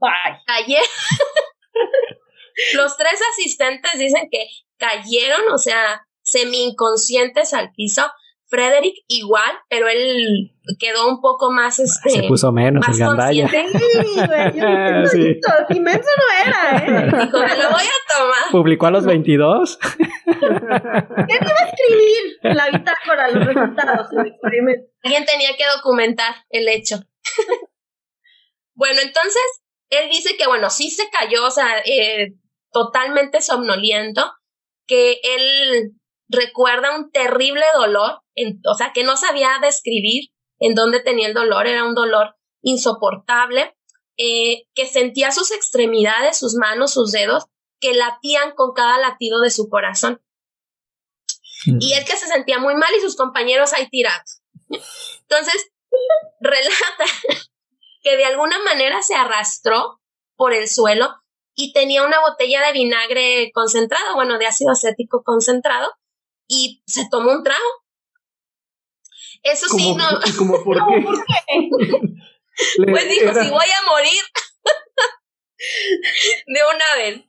[0.00, 0.42] Bye.
[0.46, 0.84] cayeron.
[2.74, 8.10] Los tres asistentes dicen que cayeron, o sea, semi inconscientes al piso.
[8.48, 13.42] Frederick igual, pero él quedó un poco más este Se puso menos más el gandalla.
[13.42, 13.78] consciente.
[13.78, 15.34] Sí, güey, yo Sí.
[15.34, 15.74] sí.
[15.76, 17.04] inmenso no era, ¿eh?
[17.26, 18.50] Dijo, me lo voy a tomar.
[18.50, 19.78] Publicó a los 22.
[21.06, 24.88] Escribir en la bitácora los resultados del experimento.
[25.02, 26.96] Alguien tenía que documentar el hecho.
[28.74, 29.42] bueno, entonces,
[29.90, 32.34] él dice que, bueno, sí se cayó, o sea, eh,
[32.72, 34.32] totalmente somnoliento,
[34.86, 35.92] que él
[36.28, 41.34] recuerda un terrible dolor, en- o sea, que no sabía describir en dónde tenía el
[41.34, 43.76] dolor, era un dolor insoportable,
[44.16, 47.44] eh, que sentía sus extremidades, sus manos, sus dedos,
[47.80, 50.20] que latían con cada latido de su corazón.
[51.80, 54.42] Y él que se sentía muy mal y sus compañeros ahí tirados.
[54.68, 55.70] Entonces,
[56.40, 57.04] relata
[58.02, 60.00] que de alguna manera se arrastró
[60.36, 61.08] por el suelo
[61.54, 65.92] y tenía una botella de vinagre concentrado, bueno, de ácido acético concentrado,
[66.46, 67.64] y se tomó un trago.
[69.42, 70.04] Eso sí, no,
[70.36, 71.06] como por qué.
[72.78, 74.22] Le- pues dijo, era- si voy a morir
[76.46, 77.24] de una vez.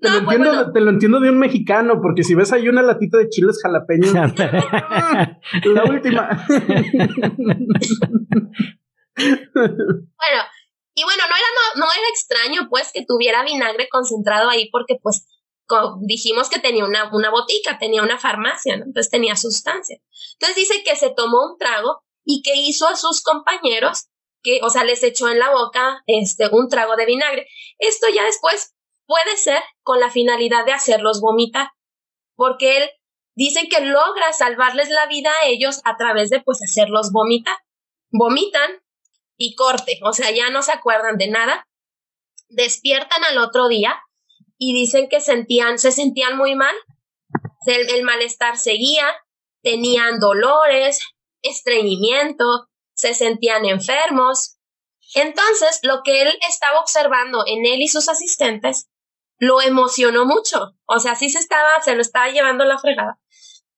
[0.00, 2.52] te, lo no, pues entiendo, bueno, te lo entiendo de un mexicano, porque si ves
[2.52, 6.46] ahí una latita de chiles jalapeños, la última.
[9.16, 10.42] Bueno,
[10.94, 14.96] y bueno, no era, no, no era extraño pues que tuviera vinagre concentrado ahí porque
[15.02, 15.26] pues
[16.00, 19.98] dijimos que tenía una, una botica, tenía una farmacia, entonces tenía sustancia.
[20.34, 24.08] Entonces dice que se tomó un trago y que hizo a sus compañeros
[24.42, 27.48] que, o sea, les echó en la boca este, un trago de vinagre.
[27.78, 28.74] Esto ya después
[29.06, 31.70] puede ser con la finalidad de hacerlos vomitar,
[32.34, 32.90] porque él
[33.34, 37.56] dice que logra salvarles la vida a ellos a través de pues hacerlos vomitar.
[38.10, 38.70] Vomitan
[39.36, 41.66] y corte, o sea, ya no se acuerdan de nada.
[42.48, 44.00] Despiertan al otro día
[44.58, 46.74] y dicen que sentían, se sentían muy mal,
[47.66, 49.06] el, malestar seguía,
[49.62, 51.00] tenían dolores,
[51.42, 54.58] estreñimiento, se sentían enfermos.
[55.14, 58.88] Entonces, lo que él estaba observando en él y sus asistentes
[59.38, 60.74] lo emocionó mucho.
[60.86, 63.18] O sea, sí se estaba, se lo estaba llevando la fregada.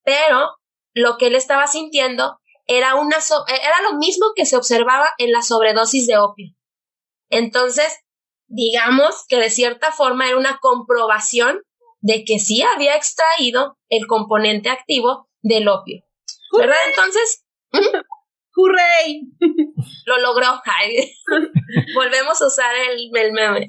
[0.05, 0.57] Pero
[0.95, 3.17] lo que él estaba sintiendo era una
[3.49, 6.55] era lo mismo que se observaba en la sobredosis de opio.
[7.31, 7.99] Entonces,
[8.49, 11.63] digamos que de cierta forma era una comprobación
[12.01, 16.03] de que sí había extraído el componente activo del opio.
[16.57, 16.77] ¿Verdad?
[16.89, 17.45] Entonces,
[18.59, 19.23] ¡Hurray!
[20.07, 20.61] lo logró.
[21.95, 23.67] Volvemos a usar el, el meme.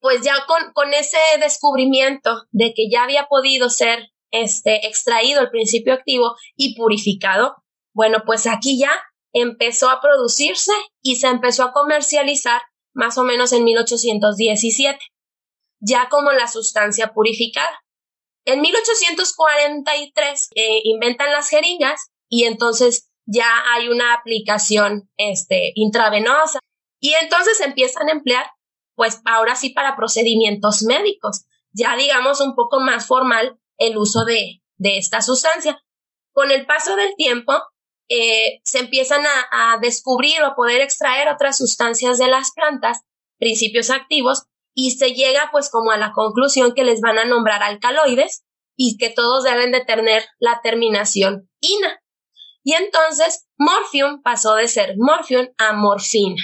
[0.00, 5.50] Pues ya con, con ese descubrimiento de que ya había podido ser este, extraído el
[5.50, 7.56] principio activo y purificado,
[7.92, 8.92] bueno, pues aquí ya
[9.34, 12.62] empezó a producirse y se empezó a comercializar
[12.94, 14.98] más o menos en 1817,
[15.80, 17.82] ya como la sustancia purificada.
[18.46, 26.60] En 1843 eh, inventan las jeringas y entonces ya hay una aplicación este, intravenosa
[27.00, 28.46] y entonces empiezan a emplear,
[28.94, 34.62] pues ahora sí para procedimientos médicos, ya digamos un poco más formal el uso de,
[34.76, 35.80] de esta sustancia.
[36.32, 37.52] Con el paso del tiempo,
[38.08, 43.00] eh, se empiezan a, a descubrir o poder extraer otras sustancias de las plantas,
[43.38, 47.62] principios activos, y se llega pues como a la conclusión que les van a nombrar
[47.62, 48.44] alcaloides
[48.76, 52.00] y que todos deben de tener la terminación ina.
[52.64, 56.42] Y entonces morphium pasó de ser morphium a morfina.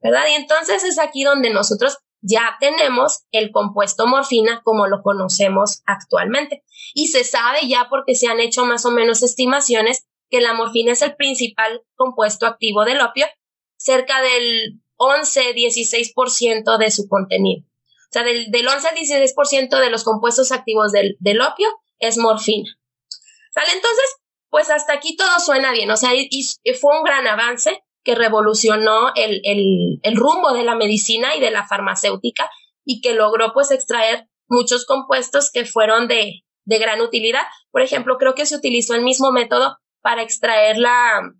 [0.00, 0.26] ¿Verdad?
[0.30, 6.64] Y entonces es aquí donde nosotros ya tenemos el compuesto morfina como lo conocemos actualmente.
[6.94, 10.92] Y se sabe ya porque se han hecho más o menos estimaciones que la morfina
[10.92, 13.26] es el principal compuesto activo del opio,
[13.76, 17.64] cerca del 11-16% de su contenido.
[17.64, 22.18] O sea, del, del 11 al 16% de los compuestos activos del, del opio es
[22.18, 22.70] morfina.
[23.50, 23.72] ¿Sale?
[23.72, 24.16] Entonces,
[24.50, 25.90] pues hasta aquí todo suena bien.
[25.90, 26.42] O sea, y
[26.80, 31.50] fue un gran avance que revolucionó el, el, el, rumbo de la medicina y de
[31.50, 32.48] la farmacéutica
[32.84, 37.42] y que logró pues extraer muchos compuestos que fueron de, de gran utilidad.
[37.72, 41.34] Por ejemplo, creo que se utilizó el mismo método para extraer la...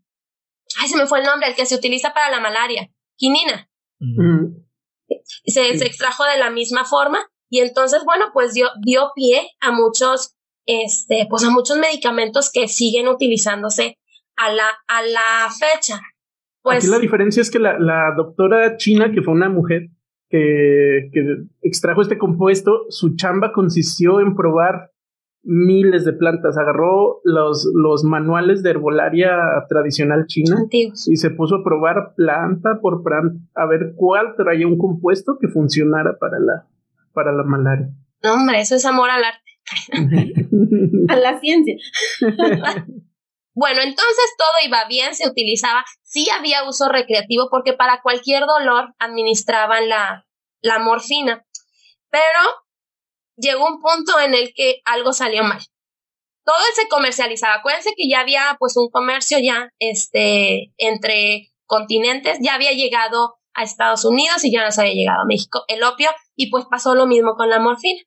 [0.80, 3.70] Ay, se me fue el nombre, el que se utiliza para la malaria, quinina.
[4.00, 4.56] Mm.
[5.44, 5.78] Se, Sí.
[5.78, 10.34] se extrajo de la misma forma y entonces, bueno, pues dio, dio pie a muchos,
[10.66, 13.98] este, pues a muchos medicamentos que siguen utilizándose
[14.36, 16.00] a la, a la fecha.
[16.60, 19.90] Pues, Aquí la diferencia es que la, la doctora china, que fue una mujer
[20.28, 21.20] que, que
[21.62, 24.90] extrajo este compuesto, su chamba consistió en probar
[25.46, 26.58] miles de plantas.
[26.58, 29.36] Agarró los, los manuales de herbolaria
[29.68, 31.08] tradicional china antiguos.
[31.08, 35.48] y se puso a probar planta por planta a ver cuál traía un compuesto que
[35.48, 36.66] funcionara para la,
[37.12, 37.88] para la malaria.
[38.22, 39.40] No, hombre, eso es amor al arte.
[41.08, 41.76] a la ciencia.
[43.54, 48.94] bueno, entonces todo iba bien, se utilizaba, sí había uso recreativo porque para cualquier dolor
[48.98, 50.26] administraban la,
[50.60, 51.44] la morfina,
[52.10, 52.40] pero
[53.36, 55.60] llegó un punto en el que algo salió mal.
[56.44, 57.54] Todo se comercializaba.
[57.54, 63.64] Acuérdense que ya había pues un comercio ya este entre continentes, ya había llegado a
[63.64, 67.06] Estados Unidos y ya nos había llegado a México el opio y pues pasó lo
[67.06, 68.00] mismo con la morfina.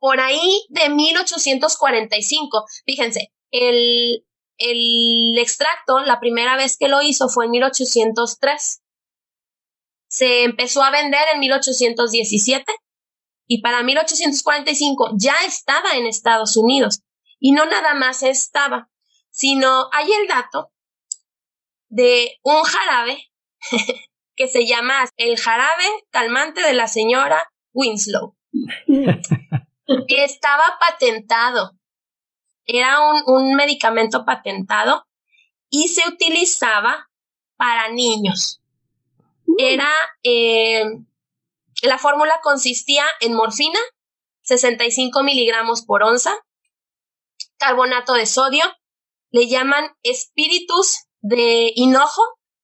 [0.00, 4.24] Por ahí de 1845, fíjense, el,
[4.56, 8.80] el extracto, la primera vez que lo hizo fue en 1803.
[10.08, 12.72] Se empezó a vender en 1817
[13.48, 17.02] y para 1845 ya estaba en Estados Unidos.
[17.40, 18.90] Y no nada más estaba,
[19.30, 20.70] sino hay el dato
[21.88, 23.32] de un jarabe
[24.36, 28.36] que se llama el jarabe calmante de la señora Winslow.
[30.08, 31.72] Estaba patentado.
[32.66, 35.06] Era un, un medicamento patentado
[35.70, 37.08] y se utilizaba
[37.56, 38.60] para niños.
[39.56, 39.90] Era
[40.22, 40.84] eh,
[41.82, 43.78] la fórmula consistía en morfina,
[44.42, 46.34] 65 miligramos por onza,
[47.58, 48.64] carbonato de sodio,
[49.30, 52.22] le llaman espíritus de hinojo,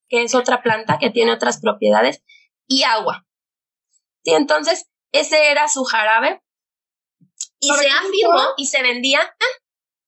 [0.08, 2.22] que es otra planta que tiene otras propiedades,
[2.66, 3.26] y agua.
[4.24, 6.42] Sí, entonces, ese era su jarabe.
[7.60, 9.20] Y se afirmó y se vendía.
[9.20, 9.60] ¿ah?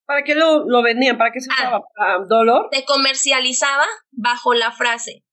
[0.07, 1.19] ¿Para qué lo, lo vendían?
[1.19, 1.83] ¿Para qué se usaba?
[1.95, 2.69] ¿Para dolor?
[2.73, 5.26] Se comercializaba bajo la frase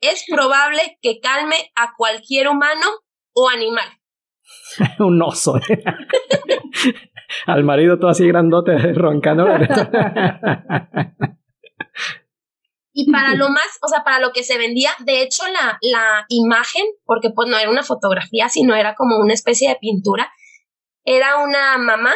[0.00, 2.86] es probable que calme a cualquier humano
[3.32, 3.88] o animal.
[4.98, 5.54] Un oso.
[7.46, 9.46] Al marido todo así grandote, roncando.
[12.94, 16.24] y para lo más, o sea, para lo que se vendía, de hecho la, la
[16.28, 20.32] imagen, porque pues no era una fotografía, sino era como una especie de pintura,
[21.04, 22.14] era una mamá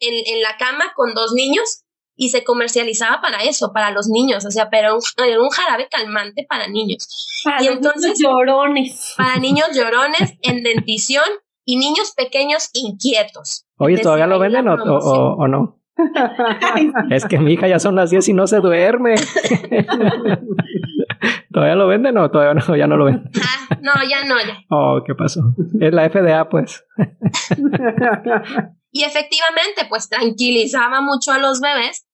[0.00, 1.84] en, en la cama con dos niños
[2.20, 6.44] y se comercializaba para eso, para los niños, o sea, pero era un jarabe calmante
[6.46, 7.08] para niños.
[7.42, 9.14] Para y entonces, niños llorones.
[9.16, 11.24] Para niños llorones en dentición
[11.64, 13.64] y niños pequeños inquietos.
[13.78, 15.80] Oye, ¿todavía lo venden o, o, no?
[17.10, 19.14] es que mi hija ya son las 10 y no se duerme.
[21.54, 23.30] ¿Todavía lo venden o todavía no, ya no lo venden?
[23.42, 24.58] Ah, no, ya no, ya.
[24.68, 25.40] Oh, ¿qué pasó?
[25.80, 26.84] Es la FDA, pues.
[28.92, 32.09] y efectivamente, pues tranquilizaba mucho a los bebés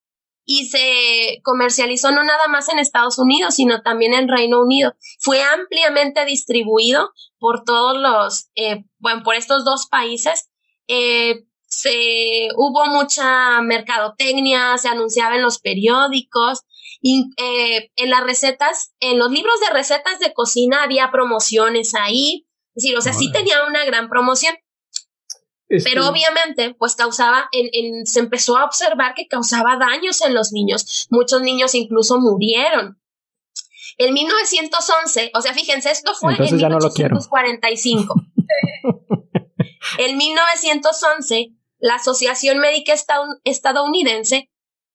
[0.49, 4.95] y se comercializó no nada más en Estados Unidos, sino también en Reino Unido.
[5.19, 10.49] Fue ampliamente distribuido por todos los, eh, bueno, por estos dos países.
[10.87, 16.61] Eh, se hubo mucha mercadotecnia, se anunciaba en los periódicos,
[17.01, 22.47] y, eh, en las recetas, en los libros de recetas de cocina había promociones ahí.
[22.73, 24.55] Es decir, o sea, sí tenía una gran promoción.
[25.69, 30.33] Este Pero obviamente, pues causaba, en, en, se empezó a observar que causaba daños en
[30.33, 31.07] los niños.
[31.09, 32.99] Muchos niños incluso murieron.
[33.97, 38.15] En 1911, o sea, fíjense, esto fue en 1945.
[39.97, 42.93] en 1911, la Asociación Médica
[43.43, 44.49] Estadounidense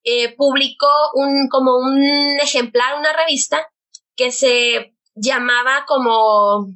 [0.04, 3.66] eh, publicó un, como un ejemplar, una revista
[4.16, 6.68] que se llamaba como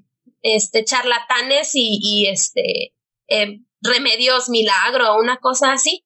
[0.43, 2.95] este charlatanes y, y este
[3.29, 6.05] eh, remedios milagro, una cosa así.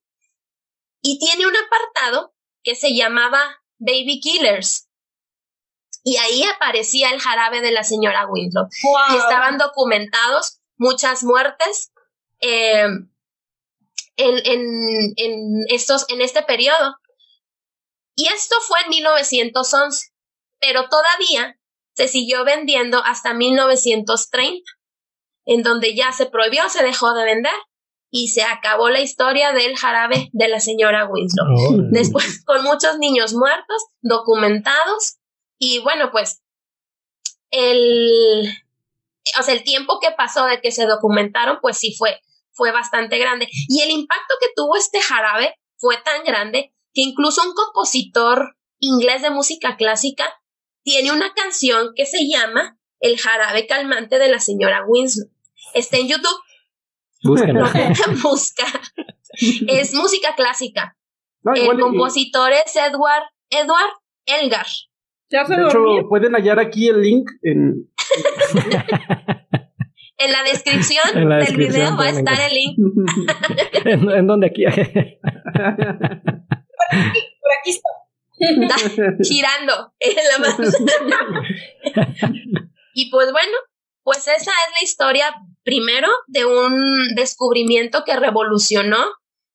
[1.01, 4.87] Y tiene un apartado que se llamaba Baby Killers.
[6.03, 8.67] Y ahí aparecía el jarabe de la señora Winslow.
[9.15, 11.91] estaban documentados muchas muertes
[12.39, 12.87] eh,
[14.17, 16.97] en, en, en, estos, en este periodo.
[18.15, 20.11] Y esto fue en 1911,
[20.59, 21.59] pero todavía
[21.93, 24.63] se siguió vendiendo hasta 1930,
[25.45, 27.53] en donde ya se prohibió, se dejó de vender
[28.09, 31.89] y se acabó la historia del jarabe de la señora Winslow.
[31.91, 35.17] Después, con muchos niños muertos, documentados,
[35.57, 36.41] y bueno, pues
[37.51, 38.49] el,
[39.39, 42.19] o sea, el tiempo que pasó de que se documentaron, pues sí fue,
[42.51, 43.47] fue bastante grande.
[43.69, 49.21] Y el impacto que tuvo este jarabe fue tan grande que incluso un compositor inglés
[49.21, 50.25] de música clásica
[50.83, 55.27] tiene una canción que se llama El jarabe calmante de la señora Winslow.
[55.73, 56.39] Está en YouTube.
[57.23, 57.51] Busca.
[59.67, 60.95] Es música clásica.
[61.55, 63.91] el compositor es Edward, Edward
[64.25, 64.65] Elgar.
[65.29, 67.87] de hecho, pueden hallar aquí el link en...
[70.17, 72.77] en la descripción del video va a estar el link.
[73.85, 74.63] ¿En, en dónde aquí?
[74.65, 75.19] por aquí,
[77.39, 77.89] por aquí está.
[79.23, 80.39] girando en la
[82.93, 83.53] y pues bueno,
[84.03, 88.97] pues esa es la historia primero de un descubrimiento que revolucionó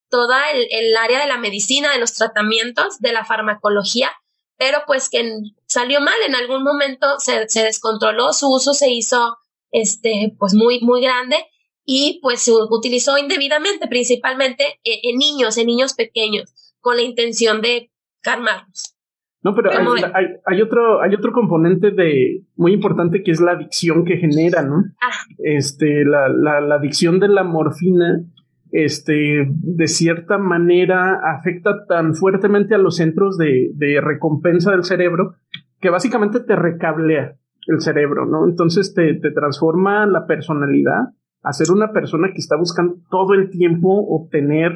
[0.09, 4.11] toda el, el, área de la medicina, de los tratamientos, de la farmacología,
[4.57, 5.29] pero pues que
[5.67, 9.37] salió mal en algún momento, se, se descontroló, su uso se hizo
[9.71, 11.45] este, pues muy, muy grande
[11.85, 17.61] y pues se utilizó indebidamente, principalmente en, en niños, en niños pequeños, con la intención
[17.61, 18.96] de calmarlos.
[19.43, 23.53] No, pero hay, hay, hay, otro, hay otro componente de muy importante que es la
[23.53, 24.85] adicción que genera, ¿no?
[25.01, 25.11] Ah.
[25.39, 28.25] Este, la, la, la adicción de la morfina,
[28.73, 35.37] este, de cierta manera afecta tan fuertemente a los centros de, de recompensa del cerebro
[35.81, 38.49] que básicamente te recablea el cerebro, ¿no?
[38.49, 41.13] Entonces te, te transforma la personalidad
[41.43, 44.73] a ser una persona que está buscando todo el tiempo obtener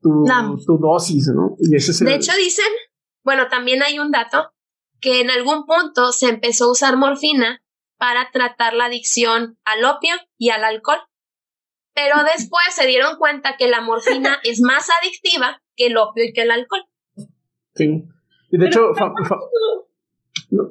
[0.00, 0.24] tu,
[0.66, 1.56] tu dosis, ¿no?
[1.58, 2.08] Y ese es el...
[2.08, 2.64] De hecho, dicen
[3.24, 4.52] bueno, también hay un dato
[5.00, 7.62] que en algún punto se empezó a usar morfina
[7.96, 10.98] para tratar la adicción al opio y al alcohol.
[11.94, 16.32] Pero después se dieron cuenta que la morfina es más adictiva que el opio y
[16.32, 16.84] que el alcohol.
[17.74, 18.04] Sí.
[18.50, 19.14] Y de hecho, no,
[20.50, 20.70] No,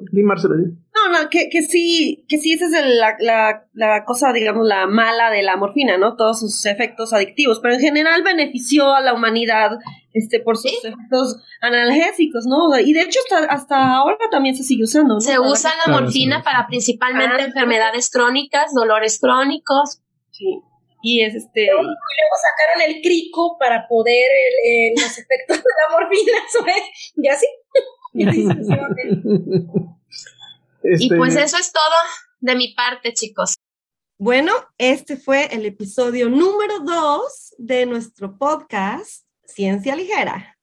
[1.34, 5.42] que, que sí, que sí, esa es la, la, la, cosa, digamos, la mala de
[5.42, 6.14] la morfina, ¿no?
[6.16, 9.72] Todos sus efectos adictivos, pero en general benefició a la humanidad
[10.12, 12.78] este, por sus efectos analgésicos, ¿no?
[12.78, 15.20] Y de hecho hasta, hasta ahora también se sigue usando, ¿no?
[15.20, 20.02] Se usa la morfina para principalmente ah, enfermedades crónicas, dolores crónicos.
[20.30, 20.60] Sí.
[21.02, 21.66] Y es este.
[21.66, 24.30] Luego, sacaron el crico para poder
[24.96, 26.82] los efectos de la morfina, ¿sabes?
[27.16, 27.36] Ya
[30.84, 31.82] y pues este, eso es todo
[32.40, 33.56] de mi parte, chicos.
[34.18, 40.56] Bueno, este fue el episodio número dos de nuestro podcast Ciencia Ligera.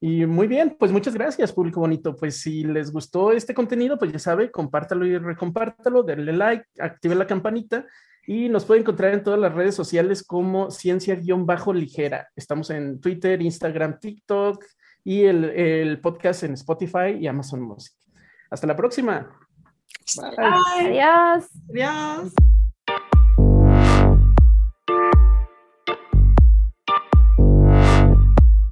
[0.00, 2.16] Y muy bien, pues muchas gracias, público bonito.
[2.16, 7.14] Pues si les gustó este contenido, pues ya sabe, compártalo y recompártalo, denle like, active
[7.14, 7.86] la campanita
[8.26, 12.28] y nos puede encontrar en todas las redes sociales como ciencia-ligera.
[12.34, 14.64] Estamos en Twitter, Instagram, TikTok,
[15.06, 17.94] y el, el podcast en Spotify y Amazon Music.
[18.50, 19.38] Hasta la próxima.
[20.14, 20.98] Bye.
[20.98, 21.48] Adiós.
[21.70, 22.32] Adiós.